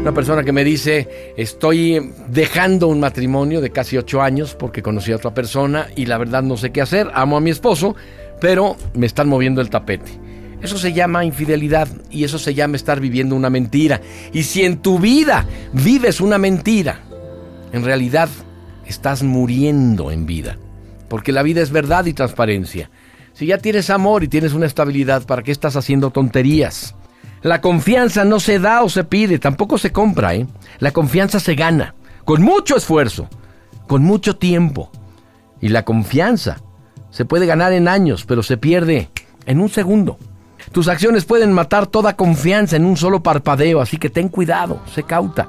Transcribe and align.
Una 0.00 0.14
persona 0.14 0.42
que 0.42 0.52
me 0.52 0.64
dice, 0.64 1.34
estoy 1.36 2.12
dejando 2.26 2.88
un 2.88 3.00
matrimonio 3.00 3.60
de 3.60 3.70
casi 3.70 3.98
ocho 3.98 4.22
años 4.22 4.54
porque 4.54 4.82
conocí 4.82 5.12
a 5.12 5.16
otra 5.16 5.34
persona 5.34 5.88
y 5.94 6.06
la 6.06 6.16
verdad 6.16 6.42
no 6.42 6.56
sé 6.56 6.70
qué 6.70 6.80
hacer, 6.80 7.10
amo 7.12 7.36
a 7.36 7.40
mi 7.42 7.50
esposo, 7.50 7.94
pero 8.40 8.76
me 8.94 9.04
están 9.04 9.28
moviendo 9.28 9.60
el 9.60 9.68
tapete. 9.68 10.10
Eso 10.62 10.78
se 10.78 10.94
llama 10.94 11.26
infidelidad 11.26 11.86
y 12.10 12.24
eso 12.24 12.38
se 12.38 12.54
llama 12.54 12.76
estar 12.76 12.98
viviendo 12.98 13.36
una 13.36 13.50
mentira. 13.50 14.00
Y 14.32 14.44
si 14.44 14.64
en 14.64 14.78
tu 14.78 14.98
vida 14.98 15.46
vives 15.74 16.22
una 16.22 16.38
mentira, 16.38 17.00
en 17.70 17.84
realidad 17.84 18.30
estás 18.86 19.22
muriendo 19.22 20.10
en 20.10 20.24
vida. 20.24 20.56
Porque 21.08 21.30
la 21.30 21.42
vida 21.42 21.60
es 21.60 21.70
verdad 21.70 22.06
y 22.06 22.14
transparencia. 22.14 22.90
Si 23.34 23.44
ya 23.44 23.58
tienes 23.58 23.90
amor 23.90 24.24
y 24.24 24.28
tienes 24.28 24.54
una 24.54 24.66
estabilidad, 24.66 25.26
¿para 25.26 25.42
qué 25.42 25.52
estás 25.52 25.76
haciendo 25.76 26.10
tonterías? 26.10 26.94
La 27.42 27.62
confianza 27.62 28.24
no 28.24 28.38
se 28.38 28.58
da 28.58 28.82
o 28.82 28.88
se 28.90 29.04
pide, 29.04 29.38
tampoco 29.38 29.78
se 29.78 29.92
compra, 29.92 30.34
¿eh? 30.34 30.46
La 30.78 30.90
confianza 30.90 31.40
se 31.40 31.54
gana, 31.54 31.94
con 32.24 32.42
mucho 32.42 32.76
esfuerzo, 32.76 33.28
con 33.86 34.02
mucho 34.02 34.36
tiempo. 34.36 34.90
Y 35.60 35.68
la 35.68 35.84
confianza 35.84 36.60
se 37.10 37.24
puede 37.24 37.46
ganar 37.46 37.72
en 37.72 37.88
años, 37.88 38.24
pero 38.26 38.42
se 38.42 38.58
pierde 38.58 39.08
en 39.46 39.60
un 39.60 39.70
segundo. 39.70 40.18
Tus 40.72 40.88
acciones 40.88 41.24
pueden 41.24 41.52
matar 41.52 41.86
toda 41.86 42.14
confianza 42.14 42.76
en 42.76 42.84
un 42.84 42.96
solo 42.96 43.22
parpadeo, 43.22 43.80
así 43.80 43.96
que 43.96 44.10
ten 44.10 44.28
cuidado, 44.28 44.80
sé 44.94 45.02
cauta. 45.02 45.48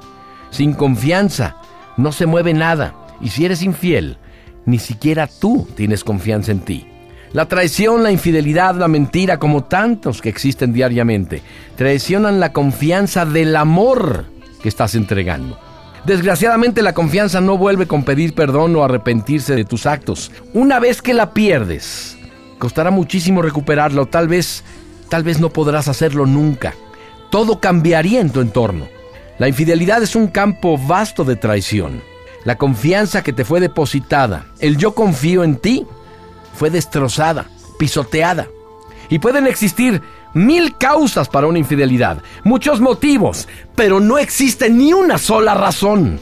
Sin 0.50 0.72
confianza 0.72 1.56
no 1.98 2.10
se 2.10 2.24
mueve 2.24 2.54
nada, 2.54 2.94
y 3.20 3.28
si 3.28 3.44
eres 3.44 3.62
infiel, 3.62 4.16
ni 4.64 4.78
siquiera 4.78 5.26
tú 5.26 5.68
tienes 5.76 6.04
confianza 6.04 6.52
en 6.52 6.60
ti. 6.60 6.91
La 7.32 7.46
traición, 7.46 8.02
la 8.02 8.12
infidelidad, 8.12 8.74
la 8.74 8.88
mentira, 8.88 9.38
como 9.38 9.64
tantos 9.64 10.20
que 10.20 10.28
existen 10.28 10.74
diariamente, 10.74 11.42
traicionan 11.76 12.40
la 12.40 12.52
confianza 12.52 13.24
del 13.24 13.56
amor 13.56 14.26
que 14.62 14.68
estás 14.68 14.94
entregando. 14.94 15.58
Desgraciadamente 16.04 16.82
la 16.82 16.92
confianza 16.92 17.40
no 17.40 17.56
vuelve 17.56 17.86
con 17.86 18.02
pedir 18.04 18.34
perdón 18.34 18.76
o 18.76 18.84
arrepentirse 18.84 19.54
de 19.54 19.64
tus 19.64 19.86
actos. 19.86 20.30
Una 20.52 20.78
vez 20.78 21.00
que 21.00 21.14
la 21.14 21.32
pierdes, 21.32 22.18
costará 22.58 22.90
muchísimo 22.90 23.40
recuperarla 23.40 24.02
o 24.02 24.06
tal 24.06 24.28
vez, 24.28 24.62
tal 25.08 25.22
vez 25.22 25.40
no 25.40 25.48
podrás 25.50 25.88
hacerlo 25.88 26.26
nunca. 26.26 26.74
Todo 27.30 27.60
cambiaría 27.60 28.20
en 28.20 28.30
tu 28.30 28.40
entorno. 28.40 28.88
La 29.38 29.48
infidelidad 29.48 30.02
es 30.02 30.14
un 30.14 30.26
campo 30.26 30.76
vasto 30.76 31.24
de 31.24 31.36
traición. 31.36 32.02
La 32.44 32.58
confianza 32.58 33.22
que 33.22 33.32
te 33.32 33.44
fue 33.44 33.60
depositada, 33.60 34.46
el 34.58 34.76
yo 34.76 34.94
confío 34.94 35.44
en 35.44 35.56
ti, 35.56 35.86
fue 36.54 36.70
destrozada, 36.70 37.46
pisoteada. 37.78 38.48
Y 39.08 39.18
pueden 39.18 39.46
existir 39.46 40.00
mil 40.34 40.76
causas 40.78 41.28
para 41.28 41.46
una 41.46 41.58
infidelidad, 41.58 42.22
muchos 42.44 42.80
motivos, 42.80 43.48
pero 43.74 44.00
no 44.00 44.18
existe 44.18 44.70
ni 44.70 44.92
una 44.92 45.18
sola 45.18 45.54
razón. 45.54 46.20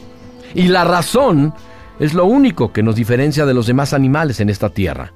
Y 0.53 0.67
la 0.67 0.83
razón 0.83 1.53
es 1.99 2.13
lo 2.13 2.25
único 2.25 2.73
que 2.73 2.83
nos 2.83 2.95
diferencia 2.95 3.45
de 3.45 3.53
los 3.53 3.67
demás 3.67 3.93
animales 3.93 4.39
en 4.39 4.49
esta 4.49 4.69
tierra. 4.69 5.13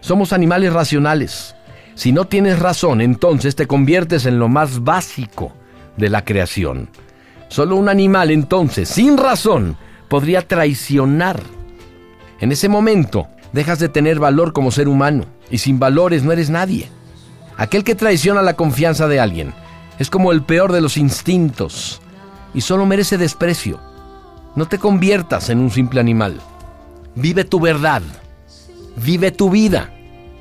Somos 0.00 0.32
animales 0.32 0.72
racionales. 0.72 1.54
Si 1.94 2.12
no 2.12 2.26
tienes 2.26 2.58
razón, 2.58 3.00
entonces 3.00 3.54
te 3.54 3.66
conviertes 3.66 4.26
en 4.26 4.38
lo 4.38 4.48
más 4.48 4.82
básico 4.82 5.52
de 5.96 6.10
la 6.10 6.24
creación. 6.24 6.90
Solo 7.48 7.76
un 7.76 7.88
animal 7.88 8.30
entonces, 8.30 8.88
sin 8.88 9.16
razón, 9.16 9.76
podría 10.08 10.46
traicionar. 10.46 11.40
En 12.40 12.50
ese 12.50 12.68
momento, 12.68 13.28
dejas 13.52 13.78
de 13.78 13.88
tener 13.88 14.18
valor 14.18 14.52
como 14.52 14.70
ser 14.70 14.88
humano 14.88 15.26
y 15.50 15.58
sin 15.58 15.78
valores 15.78 16.22
no 16.22 16.32
eres 16.32 16.50
nadie. 16.50 16.88
Aquel 17.56 17.84
que 17.84 17.94
traiciona 17.94 18.42
la 18.42 18.54
confianza 18.54 19.08
de 19.08 19.20
alguien 19.20 19.52
es 19.98 20.10
como 20.10 20.32
el 20.32 20.42
peor 20.42 20.72
de 20.72 20.80
los 20.80 20.96
instintos 20.96 22.00
y 22.54 22.62
solo 22.62 22.86
merece 22.86 23.18
desprecio. 23.18 23.78
No 24.56 24.66
te 24.66 24.78
conviertas 24.78 25.50
en 25.50 25.58
un 25.58 25.70
simple 25.70 26.00
animal. 26.00 26.40
Vive 27.14 27.44
tu 27.44 27.60
verdad. 27.60 28.02
Vive 28.96 29.30
tu 29.30 29.50
vida 29.50 29.90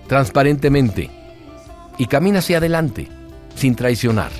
transparentemente 0.07 1.09
y 1.97 2.05
camina 2.05 2.39
hacia 2.39 2.57
adelante 2.57 3.07
sin 3.55 3.75
traicionar. 3.75 4.31